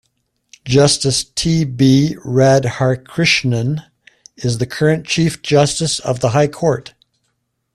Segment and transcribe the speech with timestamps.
[0.65, 3.85] Justice T B Radhakrishnan
[4.35, 6.95] is the current Chief Justice of the High Court.